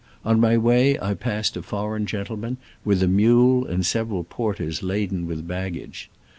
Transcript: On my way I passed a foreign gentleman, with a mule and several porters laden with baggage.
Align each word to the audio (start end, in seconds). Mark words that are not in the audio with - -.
On 0.25 0.39
my 0.39 0.57
way 0.57 0.99
I 0.99 1.13
passed 1.13 1.55
a 1.55 1.61
foreign 1.61 2.07
gentleman, 2.07 2.57
with 2.83 3.03
a 3.03 3.07
mule 3.07 3.67
and 3.67 3.85
several 3.85 4.23
porters 4.23 4.81
laden 4.81 5.27
with 5.27 5.47
baggage. 5.47 6.09